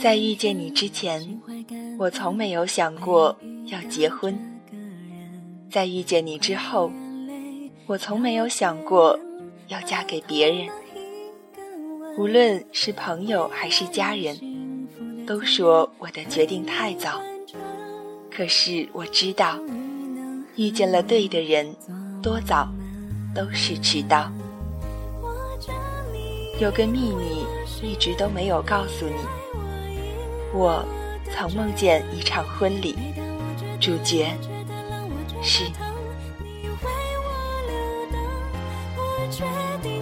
[0.00, 1.40] 在遇见你之前，
[1.98, 4.32] 我从没有想过要结婚；
[5.68, 6.92] 在遇见你之后，
[7.86, 9.18] 我从没有想过
[9.66, 10.68] 要嫁给别人。
[12.16, 14.86] 无论是朋友还是家人，
[15.26, 17.20] 都说我的决定太早。
[18.30, 19.58] 可是我知道，
[20.54, 21.74] 遇见了对的人，
[22.22, 22.68] 多早
[23.34, 24.30] 都是迟到。
[26.60, 27.44] 有个秘密
[27.82, 29.47] 一直都没有告诉你。
[30.52, 30.84] 我
[31.30, 32.96] 曾梦见一场婚礼，
[33.80, 34.34] 主角
[35.42, 35.64] 是
[39.82, 39.97] 你。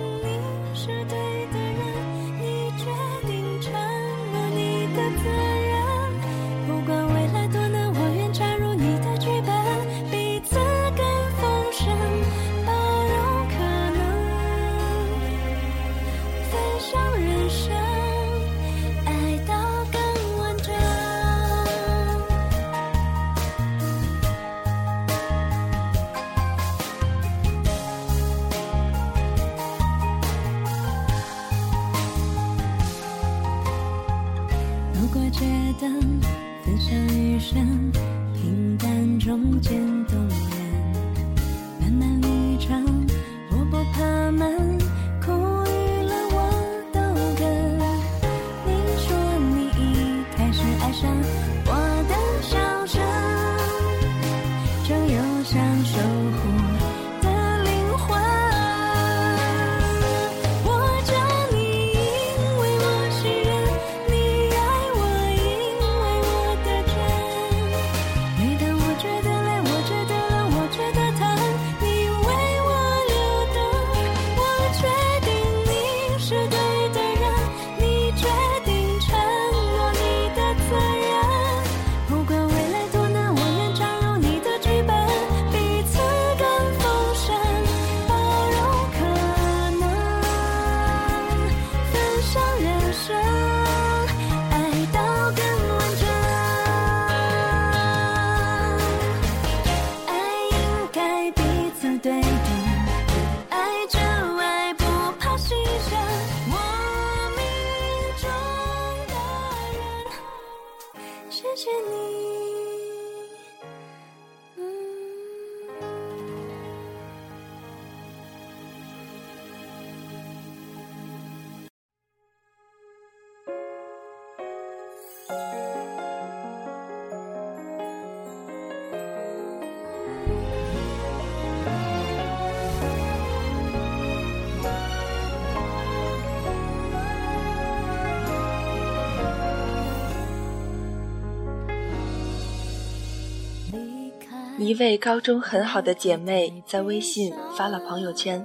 [144.59, 148.45] 一位高中很好的姐妹在微信发了朋友圈：“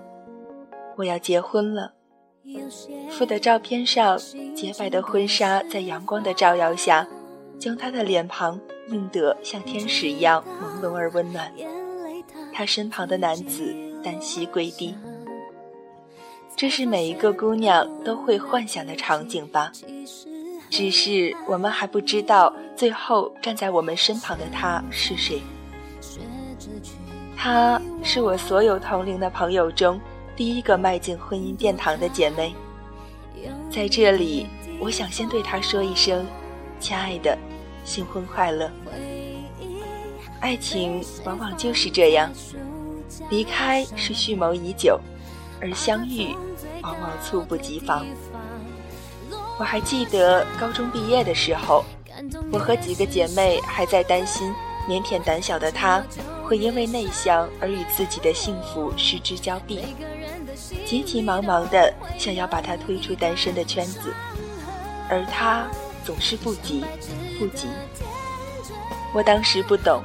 [0.97, 1.93] 我要结婚了。”
[3.09, 4.19] 附的照片上，
[4.53, 7.07] 洁白的婚纱在阳光的照耀下，
[7.57, 11.49] 将她的脸庞映得像天使一样朦胧而温暖。
[12.51, 13.73] 她身旁的男子
[14.03, 14.93] 单膝跪地，
[16.57, 19.71] 这是每一个姑娘都会幻想的场景吧？
[20.69, 25.41] 只是我们还不知道，最后站在我们身旁的他是谁。
[27.37, 29.99] 她是我所有同龄的朋友中
[30.35, 32.53] 第一个迈进婚姻殿堂的姐妹，
[33.71, 34.47] 在这里，
[34.79, 36.25] 我想先对她说一声
[36.79, 37.37] ：“亲爱的，
[37.83, 38.69] 新婚快乐。”
[40.39, 42.31] 爱情往往就是这样，
[43.29, 44.99] 离开是蓄谋已久，
[45.61, 46.35] 而相遇
[46.81, 48.05] 往往猝不及防。
[49.59, 51.85] 我还记得高中毕业的时候，
[52.51, 54.53] 我和几个姐妹还在担心。
[54.87, 56.03] 腼腆胆小的她，
[56.51, 59.79] 会因为内向而与自己的幸福失之交臂。
[60.85, 64.13] 急急忙忙的想要把他推出单身的圈子，
[65.07, 65.65] 而他
[66.03, 66.83] 总是不急
[67.39, 67.69] 不急。
[69.13, 70.03] 我当时不懂，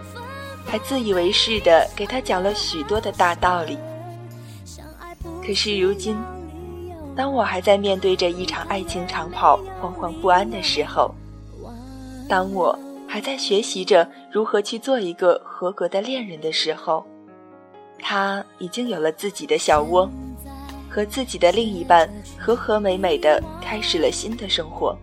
[0.65, 3.77] 还自以为是的给他讲了许多的大道理。
[5.45, 6.17] 可是如今，
[7.17, 11.13] 当我还在面对着一场爱情长跑惶惶不安的时候，
[12.29, 12.79] 当我
[13.09, 17.07] 还在学习着如何去做一个合格的恋人的时候，
[17.99, 20.07] 他已经有了自己的小窝，
[20.91, 22.07] 和自己的另一半
[22.39, 24.95] 和和美美的开始了新的生活。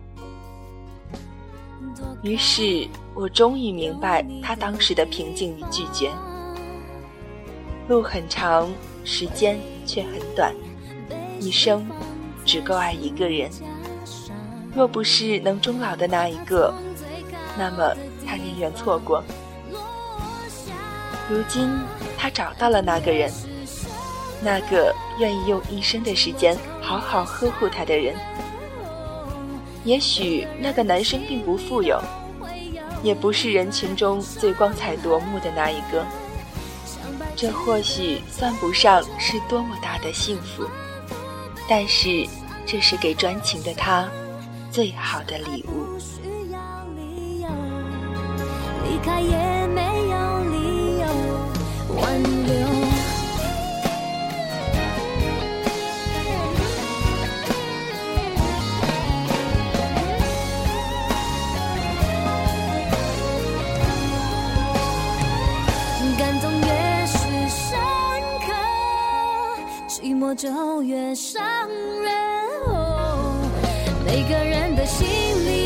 [2.22, 6.12] 于是我终于明白他当时的平静与拒绝。
[7.88, 8.70] 路很长，
[9.04, 9.58] 时间。
[9.84, 10.54] 却很短，
[11.40, 11.86] 一生
[12.46, 13.50] 只够爱一个人。
[14.74, 16.72] 若不是能终老的那一个，
[17.58, 17.94] 那么
[18.34, 19.22] 他宁愿错过。
[21.30, 21.70] 如今
[22.18, 23.32] 他找到了那个人，
[24.42, 28.16] 那个愿意用一生的时间好好呵护他的人。
[29.84, 32.02] 也许那个男生并不富有，
[33.04, 36.04] 也不是人群中最光彩夺目的那一个。
[37.36, 40.64] 这或许算不上是多么大的幸福，
[41.68, 42.26] 但是
[42.66, 44.08] 这是给专情的他
[44.72, 45.86] 最好的礼物。
[49.04, 51.06] 开也没有理由
[51.94, 52.54] 挽留。
[66.18, 66.66] 感动越
[67.06, 67.18] 是
[67.50, 67.78] 深
[68.40, 68.46] 刻，
[69.86, 72.10] 寂寞就越伤人。
[74.06, 75.63] 每个人的心里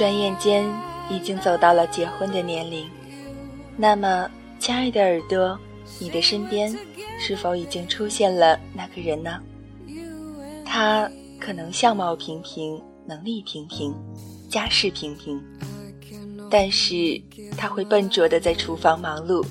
[0.00, 0.66] 转眼间
[1.10, 2.88] 已经走到了结婚的年龄，
[3.76, 5.58] 那么，亲爱的耳朵，
[5.98, 6.74] 你的身边
[7.18, 9.38] 是否已经出现了那个人呢？
[10.64, 11.06] 他
[11.38, 13.94] 可能相貌平平，能力平平，
[14.48, 15.38] 家世平平，
[16.50, 17.20] 但是
[17.54, 19.44] 他会笨拙的在厨房忙碌，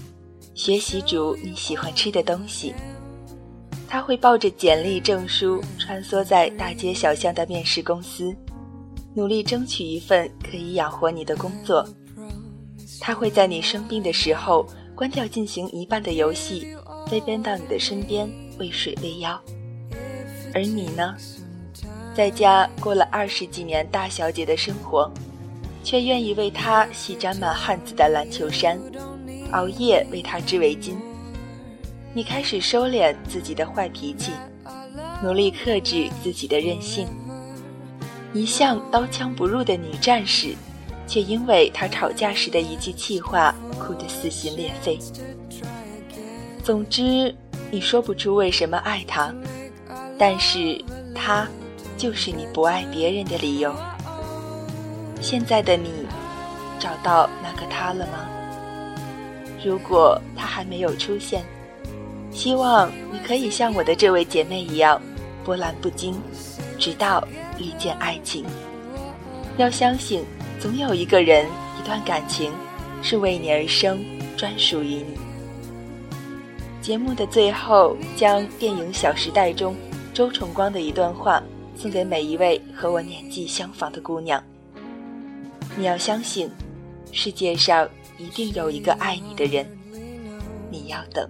[0.56, 2.74] 学习煮你喜欢吃的东西。
[3.88, 8.36] 他会抱着简历证书穿梭在大街小巷的面试公司。
[9.13, 11.88] 努力争取一份可以养活你的工作。
[13.00, 14.65] 他会在你生病的时候
[14.95, 16.67] 关掉进行一半的游戏，
[17.07, 19.41] 飞奔到你的身边喂水喂药。
[20.53, 21.15] 而你呢，
[22.13, 25.12] 在家过了二十几年大小姐的生活，
[25.83, 28.79] 却愿意为他洗沾满汗渍的篮球衫，
[29.51, 30.95] 熬夜为他织围巾。
[32.13, 34.31] 你开始收敛自己的坏脾气，
[35.24, 37.07] 努力克制自己的任性。
[38.33, 40.53] 一向刀枪不入的女战士，
[41.07, 45.00] 却因为她吵架时的一句气话哭得撕心裂肺。
[46.63, 47.33] 总之，
[47.71, 49.33] 你说不出为什么爱他，
[50.19, 50.79] 但是
[51.15, 51.48] 他
[51.98, 53.74] 就是你不爱别人的理由。
[55.19, 55.89] 现在的你，
[56.79, 58.29] 找到那个他了吗？
[59.65, 61.43] 如果他还没有出现，
[62.31, 65.01] 希望你可以像我的这位姐妹一样，
[65.43, 66.13] 波澜不惊，
[66.79, 67.27] 直到。
[67.62, 68.45] 遇见爱情，
[69.57, 70.24] 要相信，
[70.62, 71.45] 总有一个人，
[71.77, 72.53] 一段感情，
[73.01, 74.00] 是为你而生，
[74.38, 75.19] 专属于你。
[76.81, 79.75] 节目的最后，将电影《小时代》中
[80.13, 81.43] 周崇光的一段话
[81.75, 84.41] 送给每一位和我年纪相仿的姑娘。
[85.75, 86.50] 你要相信，
[87.12, 87.86] 世界上
[88.17, 89.67] 一定有一个爱你的人，
[90.71, 91.29] 你要等。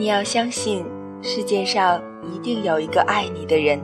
[0.00, 0.82] 你要相信，
[1.20, 3.78] 世界上一定有一个爱你的人。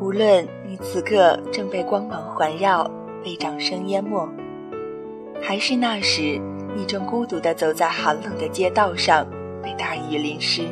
[0.00, 2.90] 无论你此刻正被光芒环绕，
[3.22, 4.26] 被掌声淹没，
[5.38, 6.40] 还是那时
[6.74, 9.26] 你正孤独地走在寒冷的街道上，
[9.62, 10.62] 被大雨淋湿；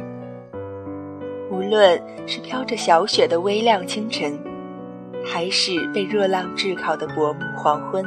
[1.51, 4.39] 无论是飘着小雪的微亮清晨，
[5.23, 8.03] 还是被热浪炙烤的薄暮黄昏，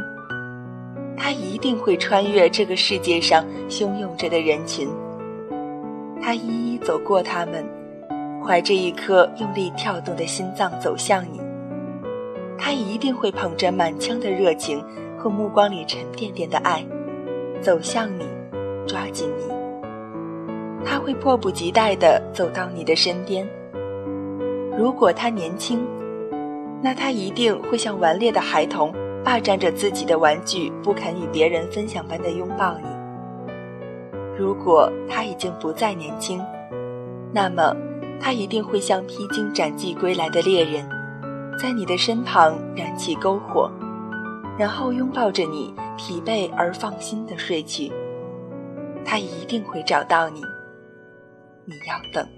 [1.16, 4.90] 他一定会穿越这个世界上汹涌着的人群。
[6.28, 7.66] 他一一走过他们，
[8.46, 11.40] 怀着一颗用力跳动的心脏走向你。
[12.58, 14.84] 他一定会捧着满腔的热情
[15.18, 16.86] 和目光里沉甸甸的爱，
[17.62, 18.26] 走向你，
[18.86, 19.46] 抓紧你。
[20.84, 23.48] 他会迫不及待地走到你的身边。
[24.78, 25.88] 如果他年轻，
[26.82, 28.94] 那他一定会像顽劣的孩童，
[29.24, 32.97] 霸占着自己的玩具，不肯与别人分享般的拥抱你。
[34.38, 36.40] 如果他已经不再年轻，
[37.34, 37.76] 那么
[38.20, 40.88] 他一定会像披荆斩棘归来的猎人，
[41.58, 43.72] 在你的身旁燃起篝火，
[44.58, 47.92] 然后拥抱着你，疲惫而放心的睡去。
[49.04, 50.42] 他一定会找到你，
[51.66, 52.37] 你要等。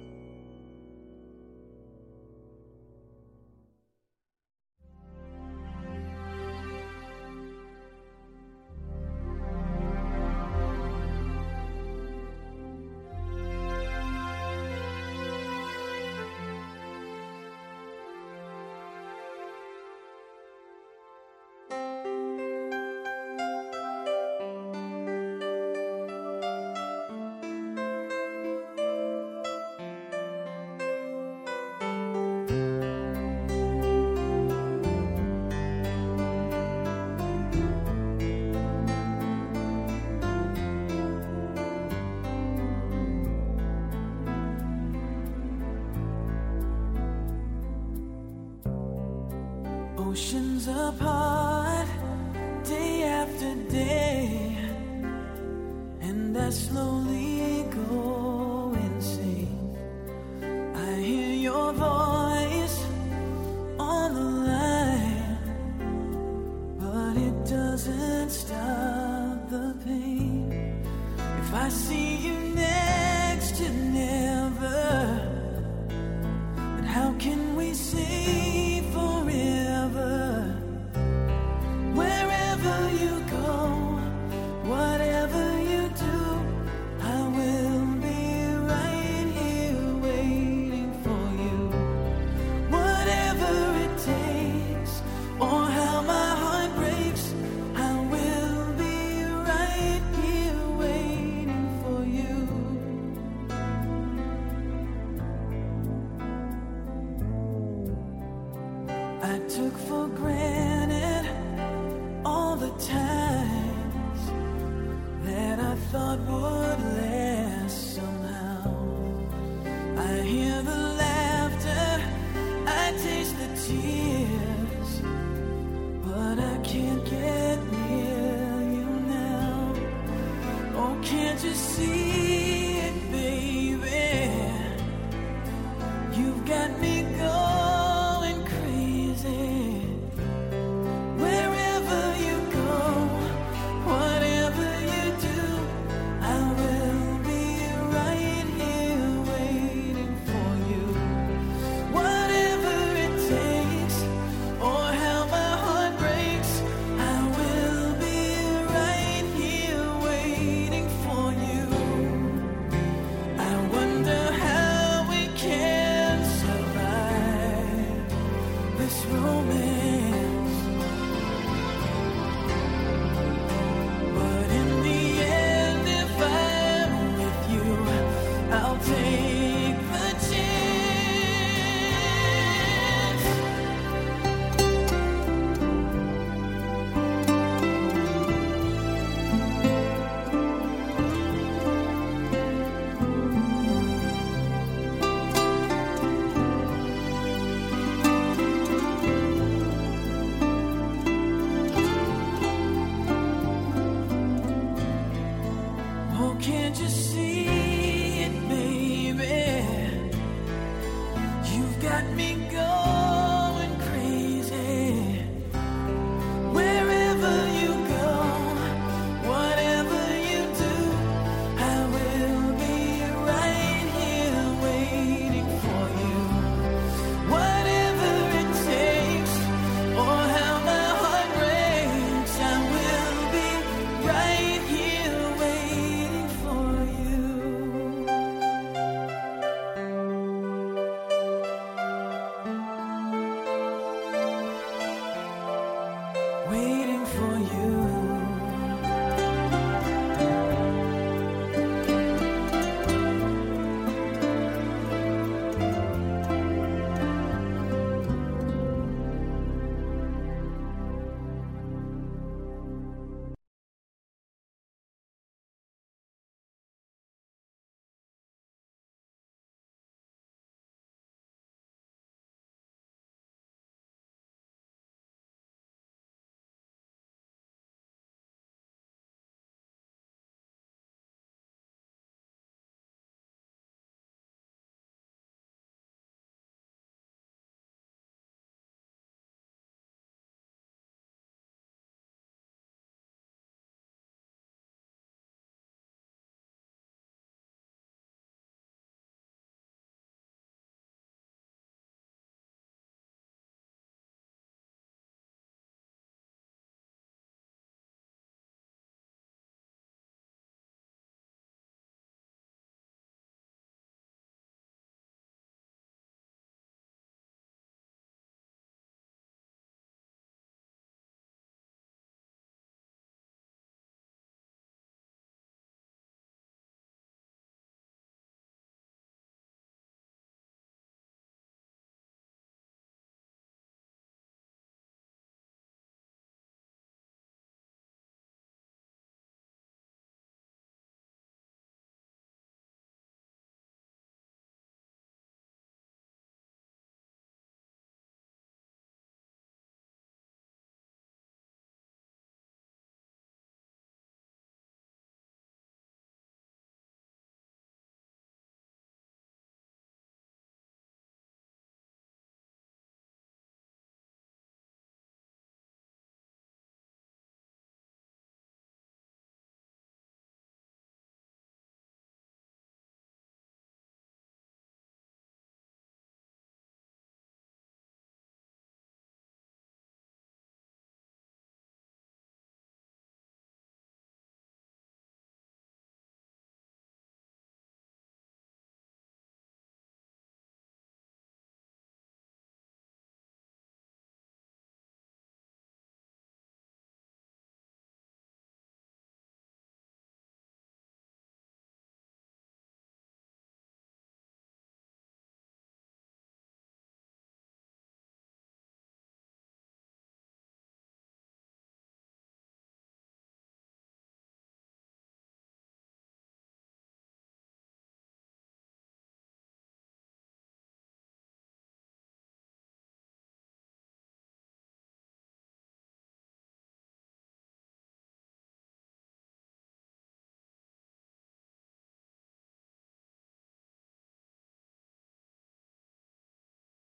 [71.61, 72.48] I see you